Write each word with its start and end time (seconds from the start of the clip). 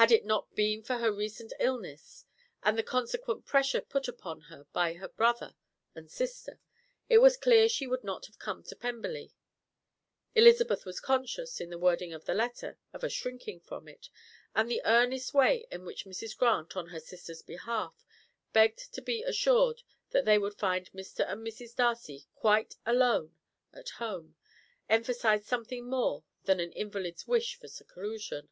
Had 0.00 0.12
it 0.12 0.24
not 0.24 0.54
been 0.54 0.80
for 0.84 0.98
her 0.98 1.10
recent 1.10 1.52
illness, 1.58 2.24
and 2.62 2.78
the 2.78 2.84
consequent 2.84 3.44
pressure 3.44 3.80
put 3.80 4.06
upon 4.06 4.42
her 4.42 4.62
by 4.72 4.92
her 4.92 5.08
brother 5.08 5.56
and 5.92 6.08
sister, 6.08 6.60
it 7.08 7.18
was 7.18 7.36
clear 7.36 7.68
she 7.68 7.88
would 7.88 8.04
not 8.04 8.26
have 8.26 8.38
come 8.38 8.62
to 8.62 8.76
Pemberley; 8.76 9.32
Elizabeth 10.36 10.84
was 10.84 11.00
conscious, 11.00 11.60
in 11.60 11.70
the 11.70 11.78
wording 11.80 12.12
of 12.12 12.26
the 12.26 12.32
letter, 12.34 12.78
of 12.92 13.02
a 13.02 13.08
shrinking 13.08 13.58
from 13.58 13.88
it, 13.88 14.08
and 14.54 14.70
the 14.70 14.80
earnest 14.84 15.34
way 15.34 15.66
in 15.72 15.84
which 15.84 16.04
Mrs. 16.04 16.36
Grant, 16.36 16.76
on 16.76 16.90
her 16.90 17.00
sister's 17.00 17.42
behalf, 17.42 18.06
begged 18.52 18.94
to 18.94 19.02
be 19.02 19.24
assured 19.24 19.82
that 20.10 20.24
they 20.24 20.38
would 20.38 20.54
find 20.54 20.92
Mr. 20.92 21.28
and 21.28 21.44
Mrs. 21.44 21.74
Darcy 21.74 22.28
quite 22.36 22.76
alone 22.86 23.34
at 23.72 23.88
home, 23.88 24.36
emphasized 24.88 25.46
something 25.46 25.90
more 25.90 26.22
than 26.44 26.60
an 26.60 26.70
invalid's 26.70 27.26
wish 27.26 27.56
for 27.56 27.66
seclusion. 27.66 28.48